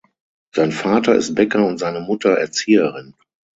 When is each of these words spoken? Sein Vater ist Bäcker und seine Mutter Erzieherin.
Sein 0.55 0.71
Vater 0.71 1.13
ist 1.13 1.35
Bäcker 1.35 1.63
und 1.67 1.77
seine 1.77 1.99
Mutter 1.99 2.31
Erzieherin. 2.35 3.13